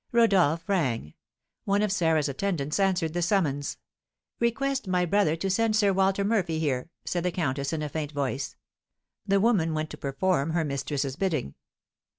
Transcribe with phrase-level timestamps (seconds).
[0.11, 1.13] Rodolph rang;
[1.63, 3.77] one of Sarah's attendants answered the summons.
[4.39, 8.11] "Request my brother to send Sir Walter Murphy here," said the countess, in a faint
[8.11, 8.55] voice.
[9.27, 11.53] The woman went to perform her mistress's bidding.